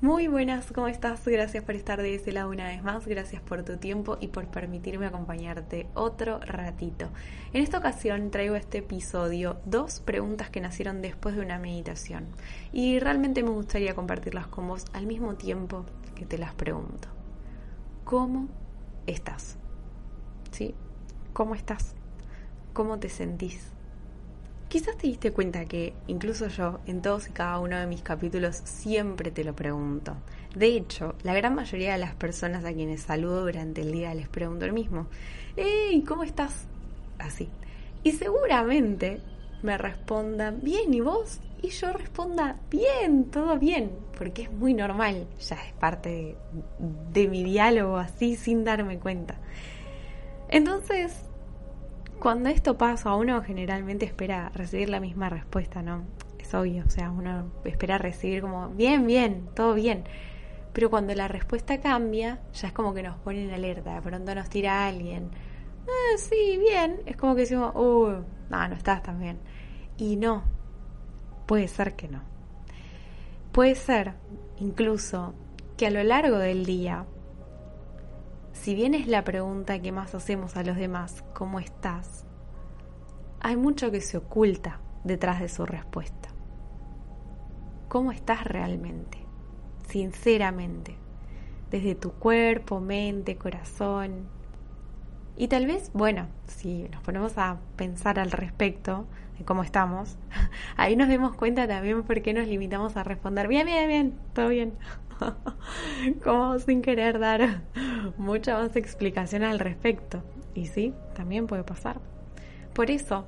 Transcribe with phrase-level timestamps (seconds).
[0.00, 1.26] Muy buenas, ¿cómo estás?
[1.26, 4.46] Gracias por estar de ese lado una vez más, gracias por tu tiempo y por
[4.46, 7.08] permitirme acompañarte otro ratito.
[7.52, 12.28] En esta ocasión traigo este episodio dos preguntas que nacieron después de una meditación
[12.72, 15.84] y realmente me gustaría compartirlas con vos al mismo tiempo
[16.14, 17.08] que te las pregunto.
[18.04, 18.46] ¿Cómo
[19.08, 19.56] estás?
[20.52, 20.76] ¿Sí?
[21.32, 21.96] ¿Cómo estás?
[22.72, 23.72] ¿Cómo te sentís?
[24.68, 28.60] Quizás te diste cuenta que incluso yo en todos y cada uno de mis capítulos
[28.64, 30.14] siempre te lo pregunto.
[30.54, 34.28] De hecho, la gran mayoría de las personas a quienes saludo durante el día les
[34.28, 35.06] pregunto el mismo.
[35.56, 36.04] ¡Hey!
[36.06, 36.66] ¿Cómo estás?
[37.18, 37.48] Así.
[38.02, 39.22] Y seguramente
[39.62, 41.40] me respondan, bien, ¿y vos?
[41.62, 46.36] Y yo responda, bien, todo bien, porque es muy normal, ya es parte
[47.10, 49.38] de mi diálogo así sin darme cuenta.
[50.50, 51.27] Entonces,
[52.18, 56.04] cuando esto pasa, uno generalmente espera recibir la misma respuesta, ¿no?
[56.38, 60.04] Es obvio, o sea, uno espera recibir como, bien, bien, todo bien.
[60.72, 64.34] Pero cuando la respuesta cambia, ya es como que nos pone en alerta, de pronto
[64.34, 65.30] nos tira alguien,
[65.86, 68.14] ah, sí, bien, es como que decimos, uy,
[68.50, 69.38] no, no estás tan bien.
[69.96, 70.44] Y no,
[71.46, 72.22] puede ser que no.
[73.52, 74.14] Puede ser,
[74.58, 75.34] incluso,
[75.76, 77.06] que a lo largo del día
[78.68, 82.26] si bien es la pregunta que más hacemos a los demás, ¿cómo estás?
[83.40, 86.28] Hay mucho que se oculta detrás de su respuesta.
[87.88, 89.24] ¿Cómo estás realmente?
[89.88, 90.98] Sinceramente.
[91.70, 94.28] Desde tu cuerpo, mente, corazón.
[95.40, 99.06] Y tal vez, bueno, si nos ponemos a pensar al respecto
[99.38, 100.16] de cómo estamos,
[100.76, 104.48] ahí nos demos cuenta también por qué nos limitamos a responder, bien, bien, bien, todo
[104.48, 104.74] bien.
[106.24, 107.62] como sin querer dar
[108.18, 110.24] mucha más explicación al respecto.
[110.54, 112.00] Y sí, también puede pasar.
[112.74, 113.24] Por eso,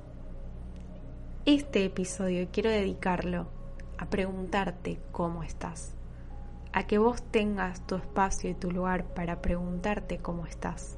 [1.45, 3.47] este episodio quiero dedicarlo
[3.97, 5.95] a preguntarte cómo estás.
[6.73, 10.97] A que vos tengas tu espacio y tu lugar para preguntarte cómo estás.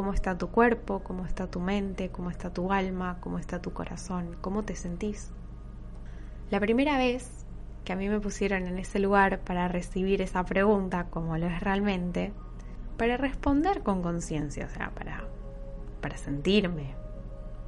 [0.00, 3.74] Cómo está tu cuerpo, cómo está tu mente, cómo está tu alma, cómo está tu
[3.74, 5.30] corazón, cómo te sentís.
[6.50, 7.44] La primera vez
[7.84, 11.60] que a mí me pusieron en ese lugar para recibir esa pregunta como lo es
[11.60, 12.32] realmente,
[12.96, 15.24] para responder con conciencia, o sea, para,
[16.00, 16.94] para sentirme,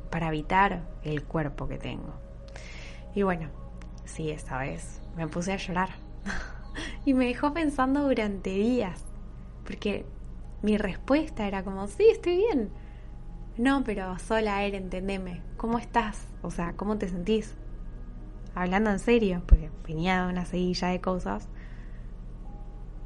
[0.08, 2.14] para habitar el cuerpo que tengo.
[3.14, 3.50] Y bueno,
[4.06, 5.90] sí, esta vez me puse a llorar.
[7.04, 9.04] Y me dejó pensando durante días,
[9.66, 10.06] porque
[10.62, 12.70] mi respuesta era como, sí, estoy bien.
[13.56, 15.42] No, pero sola, él, entendeme.
[15.56, 16.26] ¿Cómo estás?
[16.42, 17.54] O sea, ¿cómo te sentís?
[18.54, 21.48] hablando en serio, porque venía una seguilla de cosas.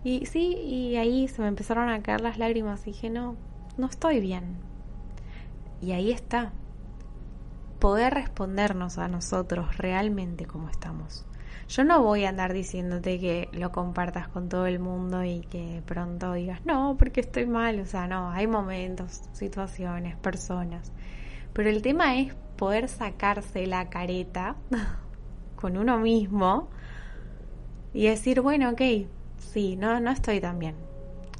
[0.04, 3.36] Y sí, y ahí se me empezaron a caer las lágrimas y dije, no,
[3.76, 4.56] no estoy bien.
[5.82, 6.52] Y ahí está,
[7.80, 11.26] poder respondernos a nosotros realmente como estamos.
[11.68, 15.82] Yo no voy a andar diciéndote que lo compartas con todo el mundo y que
[15.84, 17.80] pronto digas, no, porque estoy mal.
[17.80, 20.92] O sea, no, hay momentos, situaciones, personas.
[21.52, 24.56] Pero el tema es poder sacarse la careta
[25.56, 26.68] con uno mismo
[27.92, 28.82] y decir, bueno, ok,
[29.38, 30.76] sí, no, no estoy tan bien.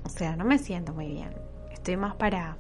[0.05, 1.31] O sea, no me siento muy bien.
[1.71, 2.57] Estoy más para,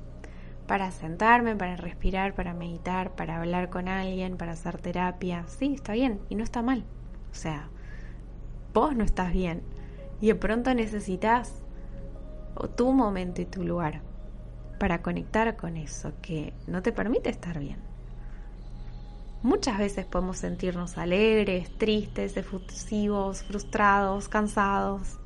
[0.66, 5.44] para sentarme, para respirar, para meditar, para hablar con alguien, para hacer terapia.
[5.48, 6.84] Sí, está bien y no está mal.
[7.30, 7.68] O sea,
[8.72, 9.62] vos no estás bien
[10.20, 11.62] y de pronto necesitas
[12.76, 14.00] tu momento y tu lugar
[14.78, 17.78] para conectar con eso que no te permite estar bien.
[19.42, 25.18] Muchas veces podemos sentirnos alegres, tristes, efusivos, frustrados, cansados,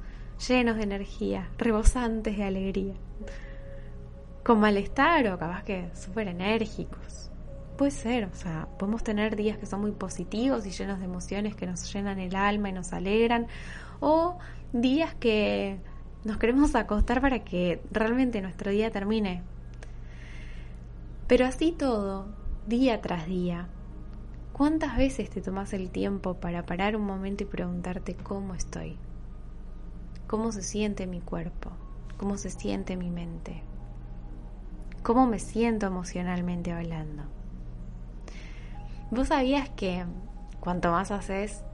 [0.49, 2.95] llenos de energía, rebosantes de alegría,
[4.45, 7.30] con malestar o capaz que súper enérgicos.
[7.81, 11.55] Puede ser, o sea, podemos tener días que son muy positivos y llenos de emociones
[11.57, 13.47] que nos llenan el alma y nos alegran,
[14.01, 14.37] o
[14.75, 15.79] días que
[16.23, 19.41] nos queremos acostar para que realmente nuestro día termine.
[21.27, 22.27] Pero así todo,
[22.67, 23.67] día tras día,
[24.53, 28.99] ¿Cuántas veces te tomas el tiempo para parar un momento y preguntarte cómo estoy?
[30.27, 31.71] ¿Cómo se siente mi cuerpo?
[32.19, 33.63] ¿Cómo se siente mi mente?
[35.03, 37.40] ¿Cómo me siento emocionalmente hablando?
[39.11, 40.05] ¿Vos sabías que
[40.61, 41.65] cuanto más haces,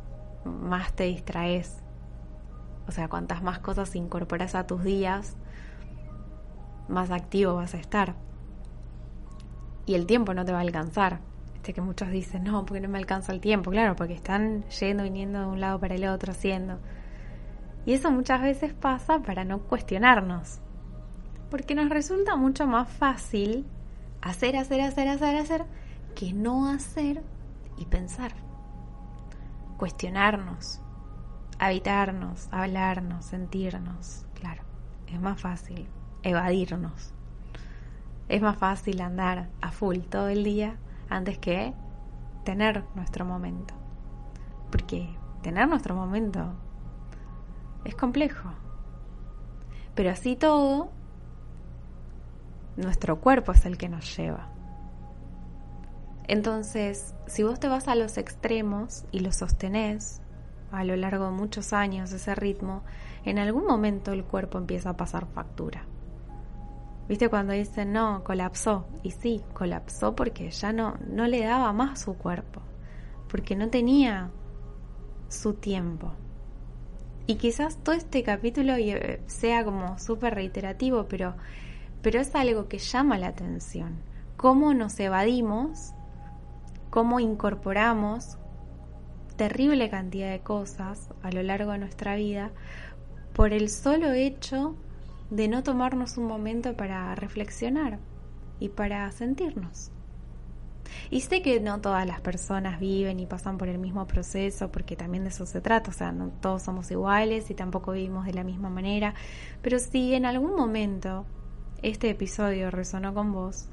[0.44, 1.82] más te distraes?
[2.88, 5.36] O sea, cuantas más cosas incorporas a tus días,
[6.88, 8.14] más activo vas a estar.
[9.84, 11.20] Y el tiempo no te va a alcanzar.
[11.56, 13.70] Este que muchos dicen, no, porque no me alcanza el tiempo.
[13.70, 16.78] Claro, porque están yendo, viniendo de un lado para el otro, haciendo.
[17.84, 20.60] Y eso muchas veces pasa para no cuestionarnos.
[21.50, 23.66] Porque nos resulta mucho más fácil
[24.22, 25.64] hacer, hacer, hacer, hacer, hacer,
[26.16, 27.22] que no hacer
[27.76, 28.32] y pensar.
[29.76, 30.80] Cuestionarnos,
[31.58, 34.24] habitarnos, hablarnos, sentirnos.
[34.34, 34.62] Claro,
[35.06, 35.86] es más fácil
[36.22, 37.12] evadirnos.
[38.28, 40.78] Es más fácil andar a full todo el día
[41.10, 41.74] antes que
[42.44, 43.74] tener nuestro momento.
[44.72, 46.54] Porque tener nuestro momento
[47.84, 48.48] es complejo.
[49.94, 50.90] Pero así todo,
[52.76, 54.55] nuestro cuerpo es el que nos lleva.
[56.28, 60.20] Entonces, si vos te vas a los extremos y lo sostenés
[60.73, 62.82] a lo largo de muchos años ese ritmo,
[63.25, 65.84] en algún momento el cuerpo empieza a pasar factura.
[67.08, 68.87] ¿Viste cuando dicen no, colapsó?
[69.05, 72.61] Y sí, colapsó porque ya no, no le daba más su cuerpo,
[73.28, 74.31] porque no tenía
[75.28, 76.12] su tiempo.
[77.28, 81.34] Y quizás todo este capítulo eh, sea como súper reiterativo, pero,
[82.02, 83.96] pero es algo que llama la atención.
[84.37, 85.93] Cómo nos evadimos,
[86.96, 88.38] cómo incorporamos
[89.37, 92.52] terrible cantidad de cosas a lo largo de nuestra vida
[93.34, 94.76] por el solo hecho
[95.28, 97.98] de no tomarnos un momento para reflexionar
[98.60, 99.90] y para sentirnos.
[101.10, 104.96] Y sé que no todas las personas viven y pasan por el mismo proceso, porque
[104.96, 108.32] también de eso se trata, o sea, no todos somos iguales y tampoco vivimos de
[108.32, 109.12] la misma manera,
[109.60, 111.26] pero si en algún momento
[111.82, 113.69] este episodio resonó con vos,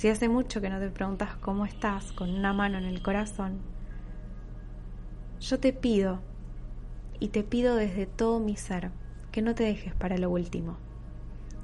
[0.00, 3.58] si hace mucho que no te preguntas cómo estás con una mano en el corazón,
[5.40, 6.20] yo te pido,
[7.18, 8.92] y te pido desde todo mi ser,
[9.30, 10.78] que no te dejes para lo último.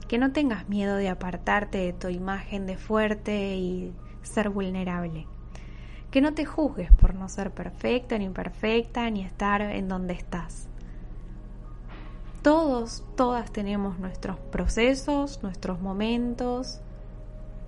[0.07, 5.27] Que no tengas miedo de apartarte de tu imagen de fuerte y ser vulnerable.
[6.11, 10.69] Que no te juzgues por no ser perfecta ni imperfecta ni estar en donde estás.
[12.43, 16.83] Todos, todas tenemos nuestros procesos, nuestros momentos,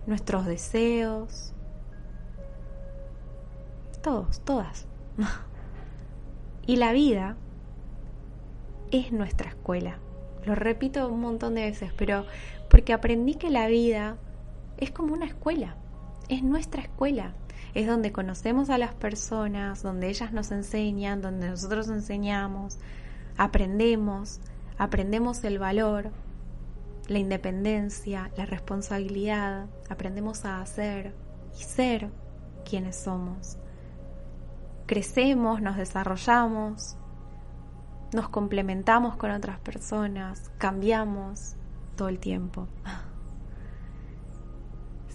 [0.08, 1.52] nuestros deseos.
[4.02, 4.86] Todos, todas.
[6.66, 7.36] y la vida
[8.90, 9.98] es nuestra escuela.
[10.44, 12.24] Lo repito un montón de veces, pero
[12.70, 14.16] porque aprendí que la vida
[14.78, 15.76] es como una escuela,
[16.28, 17.34] es nuestra escuela.
[17.74, 22.78] Es donde conocemos a las personas, donde ellas nos enseñan, donde nosotros enseñamos,
[23.36, 24.40] aprendemos,
[24.78, 26.10] aprendemos el valor,
[27.08, 31.14] la independencia, la responsabilidad, aprendemos a hacer
[31.58, 32.10] y ser
[32.68, 33.56] quienes somos.
[34.86, 36.96] Crecemos, nos desarrollamos,
[38.12, 41.56] nos complementamos con otras personas, cambiamos
[41.96, 42.68] todo el tiempo.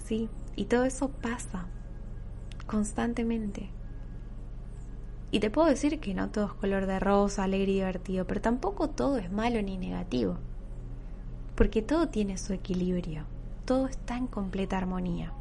[0.05, 1.65] Sí, y todo eso pasa
[2.67, 3.69] constantemente.
[5.31, 8.41] Y te puedo decir que no todo es color de rosa, alegre y divertido, pero
[8.41, 10.37] tampoco todo es malo ni negativo.
[11.55, 13.25] Porque todo tiene su equilibrio,
[13.65, 15.33] todo está en completa armonía.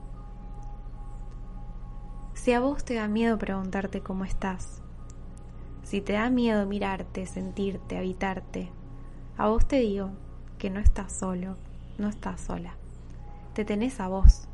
[2.34, 4.82] Si a vos te da miedo preguntarte cómo estás,
[5.84, 8.70] si te da miedo mirarte, sentirte, habitarte,
[9.36, 10.10] a vos te digo
[10.58, 11.56] que no estás solo,
[11.98, 12.74] no estás sola.
[13.54, 14.48] Te tenés a vos.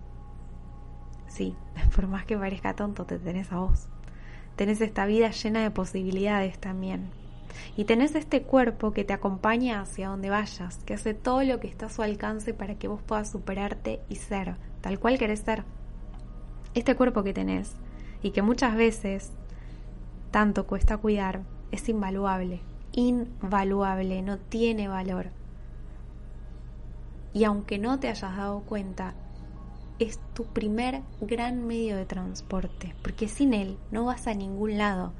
[1.29, 1.55] Sí,
[1.95, 3.89] por más que parezca tonto, te tenés a vos.
[4.57, 7.11] Tenés esta vida llena de posibilidades también.
[7.77, 11.69] Y tenés este cuerpo que te acompaña hacia donde vayas, que hace todo lo que
[11.69, 15.65] está a su alcance para que vos puedas superarte y ser tal cual querés ser.
[16.75, 17.75] Este cuerpo que tenés
[18.23, 19.33] y que muchas veces
[20.31, 22.61] tanto cuesta cuidar, es invaluable,
[22.93, 25.31] invaluable, no tiene valor.
[27.33, 29.15] Y aunque no te hayas dado cuenta,
[29.99, 35.13] es tu primer gran medio de transporte, porque sin él no vas a ningún lado.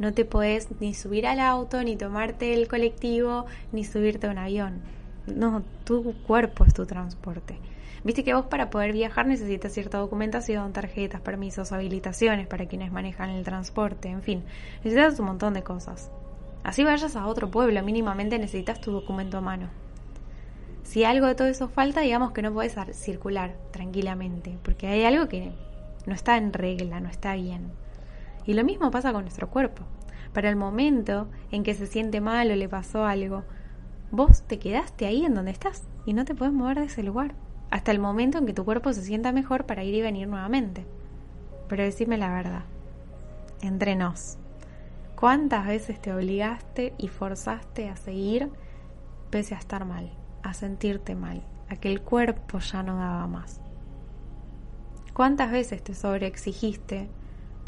[0.00, 4.38] No te podés ni subir al auto, ni tomarte el colectivo, ni subirte a un
[4.38, 4.80] avión.
[5.26, 7.58] No, tu cuerpo es tu transporte.
[8.02, 13.28] Viste que vos para poder viajar necesitas cierta documentación, tarjetas, permisos, habilitaciones para quienes manejan
[13.28, 14.42] el transporte, en fin,
[14.82, 16.10] necesitas un montón de cosas.
[16.64, 19.68] Así vayas a otro pueblo, mínimamente necesitas tu documento a mano.
[20.82, 25.28] Si algo de todo eso falta, digamos que no puedes circular tranquilamente, porque hay algo
[25.28, 25.52] que
[26.06, 27.70] no está en regla, no está bien.
[28.50, 29.84] Y lo mismo pasa con nuestro cuerpo.
[30.32, 33.44] Para el momento en que se siente mal o le pasó algo,
[34.10, 37.36] vos te quedaste ahí en donde estás y no te puedes mover de ese lugar
[37.70, 40.84] hasta el momento en que tu cuerpo se sienta mejor para ir y venir nuevamente.
[41.68, 42.64] Pero decime la verdad,
[43.62, 44.36] entre nos,
[45.14, 48.50] ¿Cuántas veces te obligaste y forzaste a seguir
[49.30, 50.10] pese a estar mal,
[50.42, 53.60] a sentirte mal, a que el cuerpo ya no daba más?
[55.14, 57.10] ¿Cuántas veces te sobreexigiste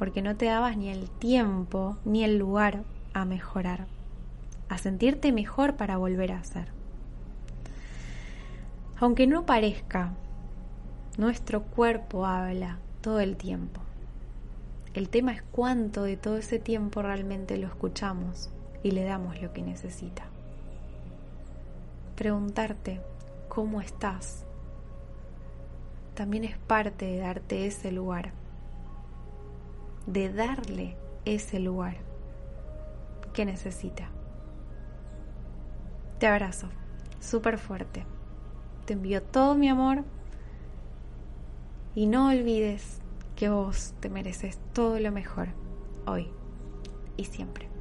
[0.02, 2.82] porque no te dabas ni el tiempo ni el lugar
[3.14, 3.86] a mejorar,
[4.68, 6.66] a sentirte mejor para volver a ser?
[8.96, 10.10] Aunque no parezca,
[11.18, 13.80] nuestro cuerpo habla todo el tiempo.
[14.92, 18.50] El tema es cuánto de todo ese tiempo realmente lo escuchamos
[18.82, 20.24] y le damos lo que necesita.
[22.16, 23.00] Preguntarte
[23.48, 24.44] cómo estás
[26.14, 28.41] también es parte de darte ese lugar,
[30.06, 31.96] de darle ese lugar
[33.32, 34.08] que necesita.
[36.18, 36.68] Te abrazo,
[37.20, 38.04] súper fuerte.
[38.86, 40.04] Te envío todo mi amor
[41.94, 43.00] y no olvides
[43.36, 45.48] que vos te mereces todo lo mejor
[46.06, 46.28] hoy
[47.16, 47.71] y siempre.